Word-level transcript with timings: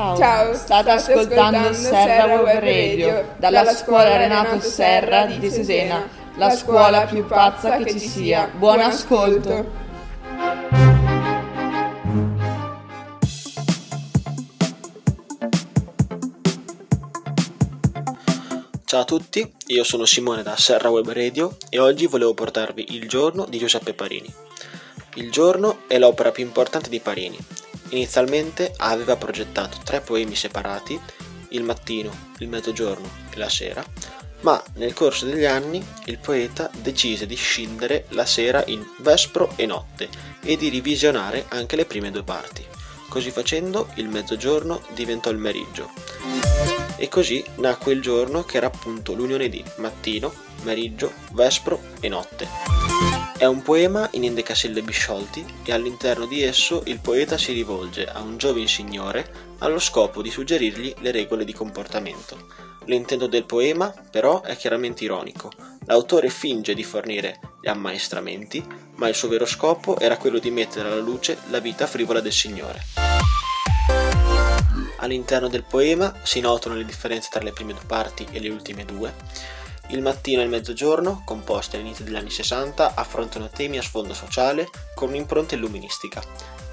Ciao, 0.00 0.16
Ciao, 0.16 0.54
state 0.54 0.90
ascoltando 0.92 1.74
Serra 1.74 2.40
Web 2.40 2.58
Radio 2.60 3.34
dalla 3.36 3.70
scuola 3.74 4.16
Renato 4.16 4.58
Serra 4.60 5.26
di 5.26 5.38
Cesena, 5.38 6.08
la 6.36 6.48
scuola 6.48 7.04
più 7.04 7.26
pazza 7.26 7.76
che 7.76 7.90
ci 7.90 7.98
sia. 7.98 8.50
Buon 8.56 8.80
ascolto! 8.80 9.70
Ciao 18.86 19.00
a 19.00 19.04
tutti, 19.04 19.52
io 19.66 19.84
sono 19.84 20.06
Simone 20.06 20.42
da 20.42 20.56
Serra 20.56 20.88
Web 20.88 21.10
Radio 21.12 21.58
e 21.68 21.78
oggi 21.78 22.06
volevo 22.06 22.32
portarvi 22.32 22.94
Il 22.94 23.06
giorno 23.06 23.44
di 23.44 23.58
Giuseppe 23.58 23.92
Parini. 23.92 24.32
Il 25.16 25.30
giorno 25.30 25.80
è 25.88 25.98
l'opera 25.98 26.30
più 26.30 26.42
importante 26.42 26.88
di 26.88 27.00
Parini. 27.00 27.36
Inizialmente 27.90 28.72
aveva 28.76 29.16
progettato 29.16 29.78
tre 29.84 30.00
poemi 30.00 30.34
separati, 30.34 31.00
il 31.50 31.62
mattino, 31.62 32.10
il 32.38 32.48
mezzogiorno 32.48 33.08
e 33.30 33.36
la 33.36 33.48
sera, 33.48 33.84
ma 34.40 34.62
nel 34.74 34.94
corso 34.94 35.26
degli 35.26 35.44
anni 35.44 35.84
il 36.06 36.18
poeta 36.18 36.70
decise 36.80 37.26
di 37.26 37.34
scindere 37.34 38.06
la 38.10 38.24
sera 38.26 38.62
in 38.66 38.84
vespro 38.98 39.52
e 39.56 39.66
notte 39.66 40.08
e 40.42 40.56
di 40.56 40.70
revisionare 40.70 41.46
anche 41.48 41.76
le 41.76 41.84
prime 41.84 42.10
due 42.10 42.22
parti. 42.22 42.64
Così 43.08 43.30
facendo 43.30 43.88
il 43.94 44.08
mezzogiorno 44.08 44.82
diventò 44.94 45.30
il 45.30 45.38
meriggio 45.38 45.90
e 46.96 47.08
così 47.08 47.42
nacque 47.56 47.92
il 47.92 48.02
giorno 48.02 48.44
che 48.44 48.58
era 48.58 48.66
appunto 48.66 49.14
l'unione 49.14 49.48
di 49.48 49.64
mattino, 49.76 50.32
meriggio, 50.62 51.12
vespro 51.32 51.80
e 51.98 52.08
notte. 52.08 52.79
È 53.40 53.46
un 53.46 53.62
poema 53.62 54.06
in 54.12 54.24
endecasillabi 54.24 54.92
sciolti 54.92 55.42
e 55.64 55.72
all'interno 55.72 56.26
di 56.26 56.42
esso 56.42 56.82
il 56.84 57.00
poeta 57.00 57.38
si 57.38 57.54
rivolge 57.54 58.04
a 58.04 58.20
un 58.20 58.36
giovane 58.36 58.66
signore 58.66 59.54
allo 59.60 59.78
scopo 59.78 60.20
di 60.20 60.30
suggerirgli 60.30 60.96
le 60.98 61.10
regole 61.10 61.46
di 61.46 61.54
comportamento. 61.54 62.48
L'intento 62.84 63.26
del 63.26 63.46
poema 63.46 63.94
però 64.10 64.42
è 64.42 64.54
chiaramente 64.58 65.04
ironico. 65.04 65.50
L'autore 65.86 66.28
finge 66.28 66.74
di 66.74 66.84
fornire 66.84 67.40
gli 67.62 67.68
ammaestramenti, 67.68 68.62
ma 68.96 69.08
il 69.08 69.14
suo 69.14 69.28
vero 69.28 69.46
scopo 69.46 69.98
era 69.98 70.18
quello 70.18 70.38
di 70.38 70.50
mettere 70.50 70.90
alla 70.90 71.00
luce 71.00 71.38
la 71.48 71.60
vita 71.60 71.86
frivola 71.86 72.20
del 72.20 72.32
signore. 72.32 72.84
All'interno 74.98 75.48
del 75.48 75.64
poema 75.64 76.14
si 76.24 76.40
notano 76.40 76.74
le 76.74 76.84
differenze 76.84 77.30
tra 77.32 77.42
le 77.42 77.52
prime 77.52 77.72
due 77.72 77.86
parti 77.86 78.26
e 78.32 78.38
le 78.38 78.50
ultime 78.50 78.84
due. 78.84 79.14
Il 79.92 80.02
mattino 80.02 80.40
e 80.40 80.44
il 80.44 80.50
mezzogiorno, 80.50 81.22
composti 81.24 81.74
all'inizio 81.74 82.04
degli 82.04 82.14
anni 82.14 82.30
60, 82.30 82.94
affrontano 82.94 83.50
temi 83.50 83.76
a 83.76 83.82
sfondo 83.82 84.14
sociale 84.14 84.68
con 84.94 85.08
un'impronta 85.08 85.56
illuministica, 85.56 86.22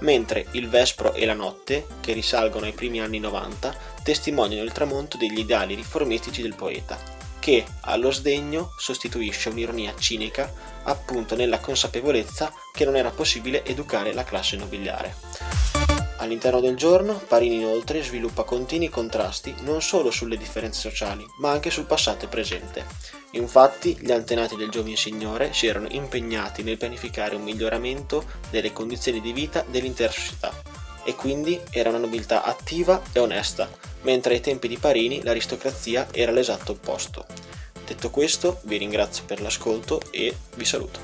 mentre 0.00 0.46
il 0.52 0.68
vespro 0.68 1.14
e 1.14 1.24
la 1.24 1.34
notte, 1.34 1.86
che 2.00 2.12
risalgono 2.12 2.66
ai 2.66 2.72
primi 2.72 3.00
anni 3.00 3.20
90, 3.20 3.72
testimoniano 4.02 4.64
il 4.64 4.72
tramonto 4.72 5.16
degli 5.16 5.38
ideali 5.38 5.76
riformistici 5.76 6.42
del 6.42 6.56
poeta, 6.56 6.98
che 7.38 7.64
allo 7.82 8.10
sdegno 8.10 8.70
sostituisce 8.76 9.50
un'ironia 9.50 9.94
cinica 9.96 10.52
appunto 10.82 11.36
nella 11.36 11.60
consapevolezza 11.60 12.52
che 12.72 12.84
non 12.84 12.96
era 12.96 13.10
possibile 13.10 13.64
educare 13.64 14.12
la 14.12 14.24
classe 14.24 14.56
nobiliare. 14.56 15.14
All'interno 16.24 16.60
del 16.60 16.74
giorno, 16.74 17.20
Parini 17.28 17.56
inoltre 17.56 18.02
sviluppa 18.02 18.44
continui 18.44 18.88
contrasti 18.88 19.54
non 19.60 19.82
solo 19.82 20.10
sulle 20.10 20.38
differenze 20.38 20.80
sociali, 20.80 21.22
ma 21.36 21.50
anche 21.50 21.68
sul 21.68 21.84
passato 21.84 22.24
e 22.24 22.28
presente. 22.28 22.86
Infatti, 23.32 23.98
gli 24.00 24.10
antenati 24.10 24.56
del 24.56 24.70
giovane 24.70 24.96
signore 24.96 25.52
si 25.52 25.66
erano 25.66 25.86
impegnati 25.90 26.62
nel 26.62 26.78
pianificare 26.78 27.36
un 27.36 27.42
miglioramento 27.42 28.24
delle 28.48 28.72
condizioni 28.72 29.20
di 29.20 29.34
vita 29.34 29.66
dell'intera 29.68 30.10
società, 30.10 30.50
e 31.04 31.14
quindi 31.14 31.60
era 31.68 31.90
una 31.90 31.98
nobiltà 31.98 32.42
attiva 32.42 33.02
e 33.12 33.18
onesta, 33.18 33.68
mentre 34.00 34.32
ai 34.32 34.40
tempi 34.40 34.66
di 34.66 34.78
Parini 34.78 35.22
l'aristocrazia 35.22 36.08
era 36.10 36.32
l'esatto 36.32 36.72
opposto. 36.72 37.26
Detto 37.86 38.08
questo, 38.08 38.60
vi 38.62 38.78
ringrazio 38.78 39.24
per 39.26 39.42
l'ascolto 39.42 40.00
e 40.10 40.34
vi 40.54 40.64
saluto. 40.64 41.00